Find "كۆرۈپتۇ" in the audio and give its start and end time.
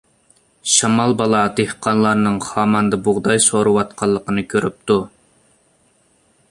4.55-5.01